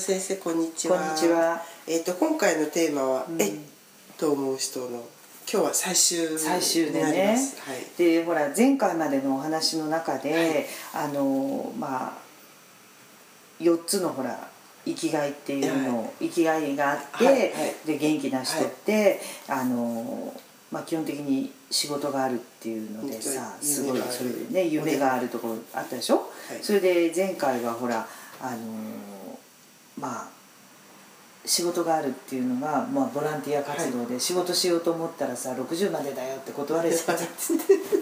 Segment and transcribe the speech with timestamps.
[0.00, 0.96] 先生こんにちは。
[0.96, 1.62] こんにちは。
[1.86, 3.40] えっ、と今回のテーマは、うん。
[3.40, 3.52] えっ
[4.16, 5.04] と思う人の今
[5.46, 7.60] 日は最終最終でになりねます。
[7.60, 7.78] はい。
[7.98, 12.18] でほら前回までのお話の中で、あのまあ
[13.62, 14.48] 4つのほら
[14.86, 17.50] 生きがいっていうの、生きがいがあって、はいはい。
[17.84, 20.32] で元気な人って、あの
[20.72, 26.22] まあ基本的に仕事があるっていうのでさうんすごいそれでね夢があるところあったでしょ、は
[26.58, 26.62] い。
[26.62, 28.08] それで前回はほら
[28.40, 28.56] あの
[30.00, 30.39] まあ
[31.44, 37.24] 仕事があるっていうのが、まあ、ボランティア活動で仕事しようと思ったらさ60までだよって断れちゃって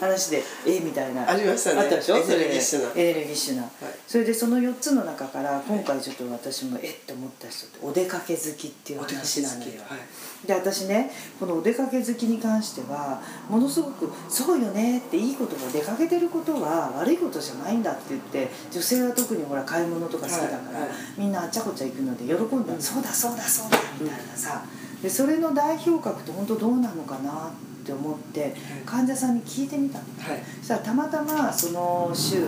[0.00, 1.30] 話でえみたいな。
[1.30, 1.80] ありましたね。
[1.80, 2.16] あったでしょ？
[2.16, 2.90] エネルギッシュな。
[2.90, 3.10] それで。
[3.10, 3.66] エネルギッシュな、い。
[4.06, 6.94] それでその4つの中から今回ちょっと私もえっ？
[7.06, 9.64] と思った人ってお出かけ好きっていう話なのよ。
[9.86, 9.98] はい。
[10.46, 20.88] で私ねこのお出かけ好きに関してはものすごく「そうよね」っていいことが出かけてることは悪いことじゃないんだって言って女性は特にほら買い物とか好きだから、はい。
[20.88, 20.90] はい。
[21.16, 22.80] みんなあっちゃこっちゃ行くので喜んだ、うん。
[22.80, 24.64] そうだそうだそうだみたいなさ
[25.02, 28.54] でそれの代表格って本当どうなのかなって思って
[28.84, 30.04] 患者さんに聞いてみたの。
[30.18, 30.42] はい。
[30.58, 32.42] そしたらたまたまその週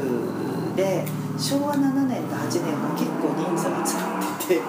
[0.76, 1.04] で
[1.38, 4.60] 昭和7年と8年が結構人数が集まってて。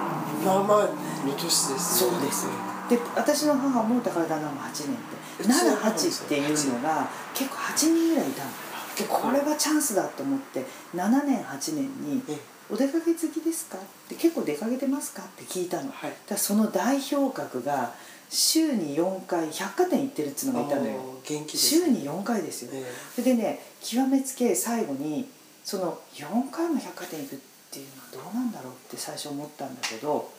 [0.45, 0.87] まあまあ
[1.25, 1.77] の年ですね。
[1.79, 2.47] そうです
[2.89, 8.51] で私の母も宝田の8年ってうちの母も78っていうのが結構8人ぐらいいたの
[8.97, 12.37] でこれはチャンスだと思って7年8年にえ
[12.71, 16.13] 「お出かけ好きですか?」って「結構出かけてますか?」って聞いたの、はい。
[16.29, 17.93] らその代表格が
[18.29, 21.67] 週に4回百貨店行ってるっつうのがいたのよあー元気です。
[21.67, 25.29] 週に4回ですよえそれでね極めつけ最後に
[25.65, 27.39] その4回も百貨店行くっ
[27.71, 30.31] ていうのはどうなんだろうって最初思ったんだけど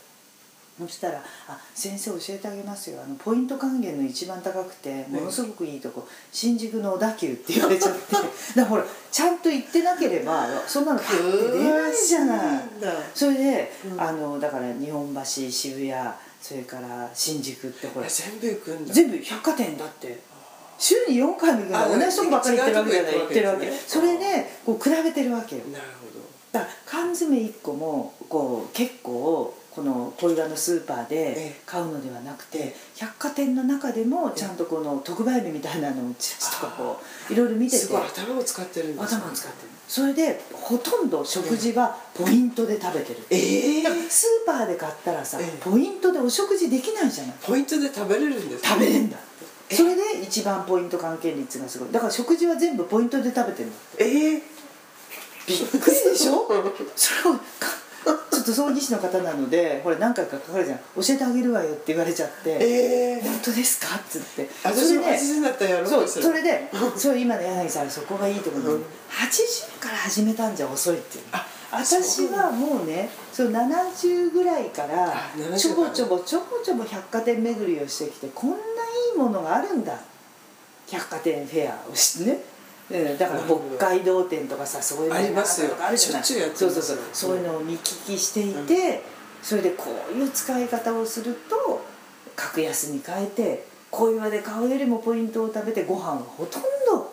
[0.78, 3.03] そしたら「あ先生教えてあげますよ。
[3.05, 8.01] あのポイント還元の一番高くてものすごくいいとこ新宿の小田急」って言われちゃって。
[8.17, 12.64] だからほらちゃんと行ってなければそんなのパッて出ないじゃない。
[13.14, 14.01] それで、うん。
[14.01, 15.92] あのだから日本橋渋谷
[16.41, 18.07] それから新宿ってほら。
[18.07, 18.95] あ全部行くんだ。
[18.95, 20.20] 全部百貨店だって。
[20.79, 23.19] 週に4回も行くあの同じとこばっかり行ってるわけじゃない。
[23.19, 23.73] 行ってるわけ。
[23.86, 25.63] それでこう比べてるわけよ。
[25.67, 26.02] なるほ
[26.52, 37.00] だから缶詰1個もこう結構この小岩のスーパーえでえ買うのではなくてええ百貨店の中でもちゃんとこの特売日みたいなのをチラシとかこ
[37.30, 37.70] ういろいろ見ど。
[37.70, 37.86] てて。
[37.86, 39.20] すごい頭を使ってるんですね。
[39.20, 39.68] 頭を使ってる。
[39.88, 43.20] それでほとんど食事はポイントで食べてる。
[43.30, 43.83] ええ。
[43.83, 45.58] だからスーパーで買ったらさええ。
[45.62, 47.36] ポイントでお食事できないじゃない。
[47.42, 49.16] ポイントで食べれるんですか食べれんだ。
[49.70, 51.92] それで一番ポイント還元率がすごい。
[51.92, 53.74] だから食事は全部ポイントで食べてるの。
[53.98, 54.42] ええ。
[55.46, 56.46] びっくりでしょ？
[56.94, 57.39] それを
[58.42, 60.79] っと葬儀師の方なのでこれ何回かかかるじゃん。
[60.97, 64.48] 教えてあげるわよって言われちゃってええ本当ですか?」っつって。
[64.63, 65.86] それで80になったらやろ？
[65.86, 71.25] うそうそれでそう今の柳さんそこがいいところ、うん80から始めたんじゃ遅いっていう。
[71.33, 78.58] あ私はもうねそう70ぐらいからあ70ちょぼちょぼちょぼちょぼ百貨店巡りをしてきてこんない
[79.14, 79.98] いものがあるんだ。
[80.89, 82.39] 百貨店フェアをしてね
[82.92, 83.41] うんだから
[83.79, 85.70] 北海道店とかさそういうのありますよ。
[85.80, 86.25] あるじゃない。
[86.25, 86.98] そうそうそう。
[87.13, 89.03] そういうのを見聞きしていて、
[89.42, 91.85] それでこういう使い方をすると
[92.36, 97.13] 格安に変えて小岩で買うよりもポイントを食べてご飯はほとんど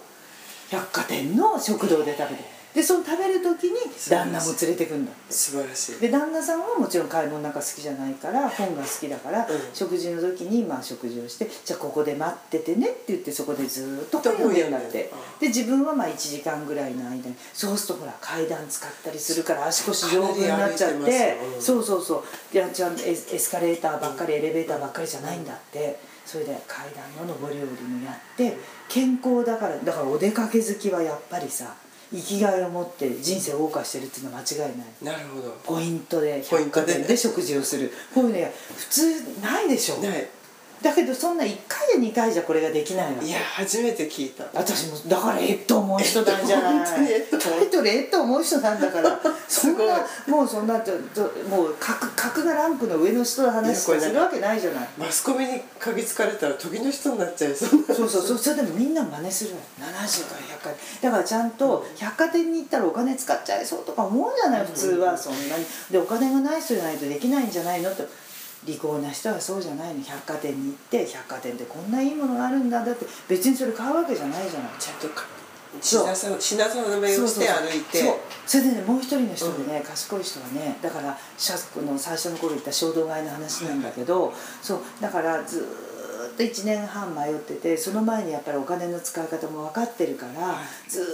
[0.69, 3.77] 百貨店の食堂で食べてでその食べる時に
[4.09, 5.33] 旦那も連れてくんだって。
[5.33, 5.99] 素晴らしい。
[5.99, 9.59] で旦那さんはもちろん買い物なんか好きじゃないから本が好きだから、うん。
[9.73, 15.11] 食事の時にまあ食事をしてじゃあここで待っててねって言ってそこでずーっと本読んでんだって。
[15.41, 21.61] で自分はまあ1時間ぐらいの間にそうするとほら階段使ったりするから足腰丈夫になっちゃってうん。
[21.61, 22.23] そうそうそ
[22.53, 22.55] う。
[22.55, 25.99] いやちゃんとエスエスカレーターばっかりエレベーターばっかりじゃないんだって。
[26.25, 28.55] それで階段の上り下りもやって
[28.87, 31.73] 健康だからだからお出かけ好きはやっぱりさ
[32.11, 34.87] 生きがいを持って人生を謳歌してるっていうのは間違いない。
[35.03, 35.55] なるほど。
[35.63, 37.91] ポイントで百貨店で食事をする。
[38.13, 39.97] こういうのや普通ないでしょ。
[39.97, 40.27] ない
[40.81, 43.25] だけどそんな1回や2回じゃこれができないわけ。
[43.27, 44.45] いや初めて聞いた。
[44.53, 47.11] 私もだからえっと思う人なんじゃない。
[47.11, 47.37] えっと？
[47.37, 49.19] タイトルえっと思う人なんだから。
[49.49, 54.89] そんなもうそんなちょちょもう格格がランクの上の人の話とかするわけないじゃない。
[54.97, 57.85] マスコミに嗅ぎつかれたら時の人になっちゃいそう。
[57.87, 58.37] なそうそうそう。
[58.37, 60.73] それでもみんな真似するわよ70から100回。
[61.01, 64.65] だからちゃんと百貨店に行ったらお金使っちゃいそうとか思うじゃない。
[64.65, 65.65] 普通はそんなに。
[65.91, 68.03] でお金がない人じゃないとできないんじゃないのって
[68.65, 70.03] 利口な人はそうじゃないの。
[70.03, 72.83] 百貨店に行って百貨店ってこんないいものがあるんだ。
[72.83, 74.71] だって別にそれ買うわけじゃないじゃない。
[74.79, 75.25] ちゃんとか
[75.81, 76.37] そう。
[76.39, 77.99] 品定めをして歩いて。
[77.99, 78.15] そう。
[78.45, 84.79] それでねもう一人の人でね、賢い人はねだからシャツの最初の頃言った衝動買いの話なんだけど、そう。
[84.99, 90.89] だからずーっと1年半迷っててその前にやっぱりお金の使い方も分かってるから、はい。
[90.89, 91.05] ずーっ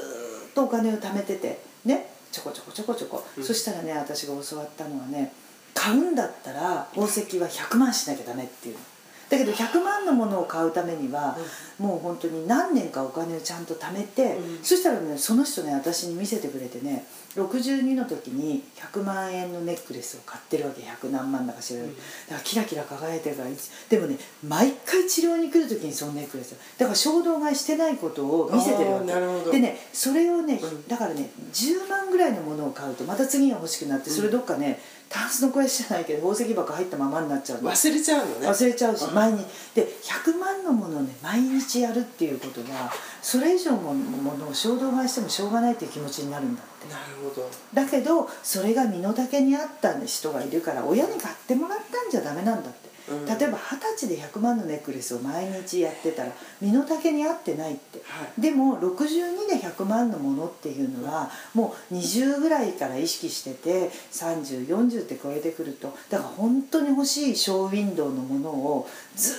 [0.56, 3.44] とお金を貯めててねちょこちょこちょこちょこ、うん。
[3.44, 5.45] そしたらね私が教わったのはね必
[5.76, 8.82] 買うんだったら宝石は100万しなきゃダメっていうの。
[9.28, 11.36] だけど100万のものを買うためには、
[11.80, 14.64] もう本当に何年かお金をちゃんと貯めて、うん。
[14.64, 17.06] そしたらねその人ね私に見せてくれてね
[17.36, 21.96] 62の時に100万円のネックレスを買ってるわけ100何万だか知らない、うん。
[21.96, 22.06] だか
[22.36, 23.50] らキラキラ輝いてるから
[23.90, 24.18] でもね
[24.48, 26.56] 毎回治療に来る時にそのネックレス。
[26.78, 29.52] だから衝動買いしてないことを見せてるわけ。
[29.52, 30.88] でねそれをね、うん。
[30.88, 34.80] だからね10万ぐらいのものを買うとまた次が欲しくなってそれどっかね
[35.10, 37.72] タンスの肥やしじゃないけど宝石箱入ったままになっちゃうの。
[37.72, 38.48] 忘れちゃうのね。
[38.48, 39.14] 忘れちゃうしうん。
[39.14, 39.46] 毎日。
[39.76, 42.92] で100万のものをね毎日やるっていうことは
[43.22, 46.94] それ以上のものを衝動買いしてもしょうがないっていう気持ちになるんだって。
[46.94, 47.50] なるほど。
[47.74, 58.02] だけどそれが身の丈に合った人がいるから親に買ってもらったんじゃダメなんだって、うん例えば二十歳で100万のネックレスを毎日やってたら身の丈に合ってないって。
[58.04, 58.42] はい。
[58.42, 65.96] でも62で100万のものっていうのはもう20ぐらいから意識してて3040って超えてくると。
[66.10, 69.38] だから本当に欲しいショーウィンドウのものをずーっ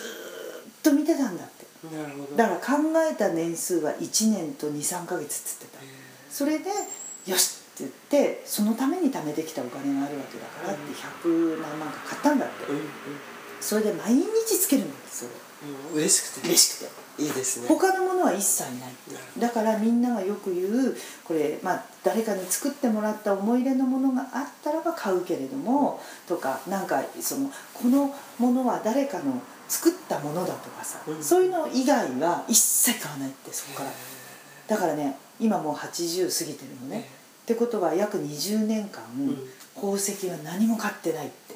[0.84, 1.66] と見てたんだって。
[1.96, 2.36] なるほど。
[2.36, 5.82] だから考えた年数は1年と23ヶ月っつってた。
[5.82, 5.86] へ
[6.30, 6.70] それで
[7.26, 10.92] よしって言ってそのために貯めてきたお金があるわけだからって
[11.26, 12.64] 100何万か買ったんだって。
[12.66, 12.84] ーうんうん
[13.60, 14.24] それで毎日
[14.58, 15.30] つけるんだってそれ
[15.92, 16.48] うん嬉しくて。
[16.48, 17.06] 嬉しくて。
[17.18, 17.68] いいですね。
[17.68, 18.92] 他のものは一切ない。
[19.38, 25.98] だからみんながよく言うこれまあ誰かに作ってもらった思い入れのものがあったらば買うけれども
[26.28, 31.22] とかなんかそのこのものは誰かの作ったものだとかさ、うん。
[31.22, 33.90] そういうの以外は一切買わないってそこから。
[34.68, 37.08] だからね今もう80過ぎてるのね、
[37.42, 39.36] ってことは約20年間、ん。
[39.74, 41.54] 宝石は何も買ってないって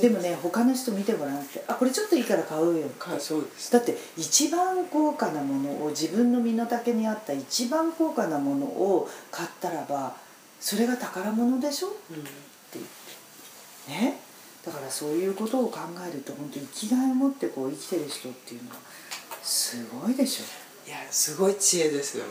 [0.00, 1.62] でもね他の人見てごらんって。
[1.66, 2.86] あこれちょっといいから買うよ。
[2.86, 3.72] っそうです。
[3.72, 10.14] だって一番高価なものを自分の身の丈に合った一番高価なものを買ったらば
[10.60, 11.88] それが宝物でしょ？
[11.88, 12.34] ってうん言っ
[12.76, 13.90] て。
[13.90, 14.20] ね？
[14.64, 15.78] だからそういうことを考
[16.08, 18.76] えると本当に生きがいを持ってこう生きてる人っていうのは
[19.42, 20.40] すごいでし
[20.86, 22.30] いやすごい知恵ですよね。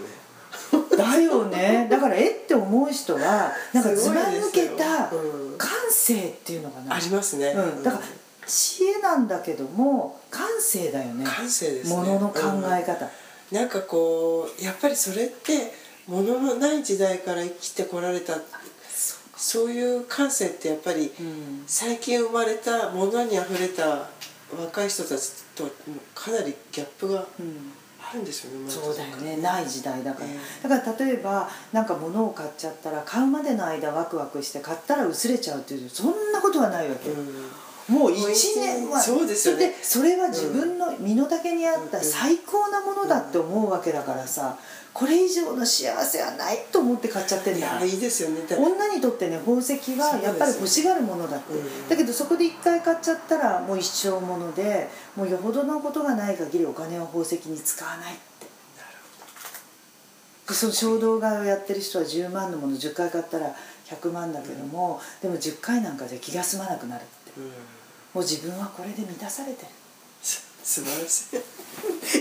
[0.74, 1.88] ょだよね。
[1.90, 5.10] だからえって思う人はなんかずば抜けた
[5.58, 6.96] 感性っていうのかな。
[6.96, 7.48] ありますね。
[7.48, 8.04] うん、だから
[8.48, 11.26] 知恵なんだけども感性だよね。
[11.26, 11.96] 感性ですね。
[11.96, 12.40] ものの考
[12.72, 13.10] え方、
[13.52, 15.74] なんかこうやっぱりそれって
[16.08, 18.38] 物のない時代から生きてこられた
[19.36, 21.64] そういう感性ってやっぱりうん。
[21.68, 24.10] 最近生まれたものにあふれた
[24.58, 25.70] 若い人たちと
[26.14, 27.72] かなりギャップがうん
[28.12, 37.52] あるんですよねそうだよねない時代だから、えだから例えばなんか物を買っちゃったら買うまでの間ワクワクして買ったら薄れちゃうっていうそんなことはないわけ、うん
[37.88, 39.00] もう1年は。
[39.00, 39.74] そうですよね。
[39.82, 44.58] それは自分の身の丈に合った最高なものだって思うわけだからさ
[44.94, 47.74] これ以上の幸せはないと思って買っちゃってんだ。
[47.74, 48.42] よいやいいですよね。
[48.48, 51.90] だ女にとってね宝石はやっぱり欲しがるものだって、うん。
[51.90, 58.22] だけどそこで一回買っちゃったらもう一生ものでもうよほどのことがない限りお金を宝石に使わないって。
[60.48, 63.56] でその衝動買いをやってる人は10万のもの10回買ったら
[63.86, 67.32] 100万だけども、でも10回なんかじゃ気が済まなくなるって。
[67.38, 67.52] うん
[68.14, 69.68] もう自分はこれで満たされてる。
[70.22, 71.38] す素晴らしい。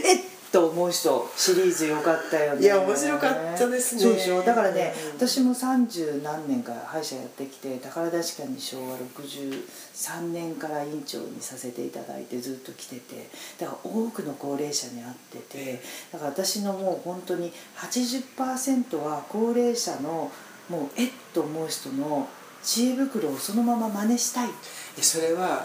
[0.06, 0.20] えっ
[0.52, 2.62] と思う人シリーズよかったよね。
[2.62, 4.02] いや面白かったですね。
[4.02, 4.42] そうでしょ？
[4.42, 5.28] だからね、うん。
[5.28, 13.28] 私も30何年か歯医者やってきて宝確かに昭和63年から院長にさせていただいてずっと来てて
[13.61, 15.82] だから多くの高齢者に会ってて
[16.12, 20.32] だから私のもう本当に80%は高齢者の
[20.68, 22.28] もうえっと思う人の
[22.62, 24.49] 知恵袋をそのまま真似したい。
[24.97, 25.64] でそれは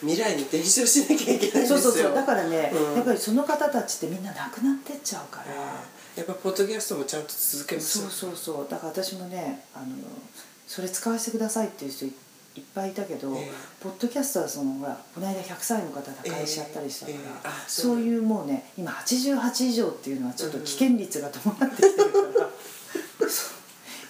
[0.00, 1.78] 未来に伝承しなきゃいけないんですよ。
[1.78, 2.14] そうそうそう。
[2.14, 2.94] だからね、うん。
[2.96, 5.44] やっぱりその方たちってみんな亡くなってっちゃうから。
[5.48, 8.66] えーやっぱポッドキャストもちゃんと続けますそうそうそう。
[8.68, 9.86] だから私もねあの
[10.66, 12.08] それ使わせてくださいっていう人い
[12.56, 13.50] いっぱいいたけど、ええ。
[13.78, 17.24] ポッドキャストはそのほらこの間100歳の方が会しちゃったりしたから、ええ。
[17.24, 22.50] ええあそそうういうもうね今88以上っていうのはちょっと危険率が伴ってきてるから、
[23.30, 23.44] そ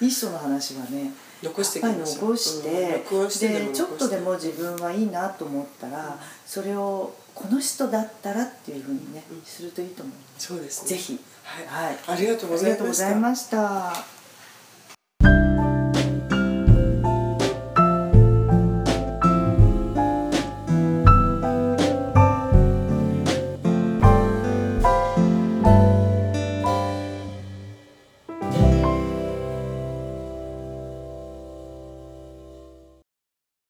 [0.00, 0.04] う。
[0.04, 9.42] いい人の話はね残してやっぱり残して,、うん録音してでちょっとでも自分はいいなと思ったら、それをこの人だったらっていうふうにね、うん。
[9.42, 10.88] するといいと思う、そうですね。
[10.88, 11.18] ぜひ。
[11.44, 11.98] はい、はい。
[12.08, 12.56] ありがとうご
[12.92, 14.17] ざいました